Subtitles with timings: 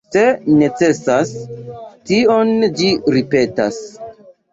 [0.13, 0.21] Se
[0.59, 1.33] necesas
[2.11, 3.79] tion ĝi ripetas.